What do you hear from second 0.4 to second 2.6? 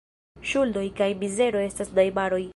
Ŝuldoj kaj mizero estas najbaroj.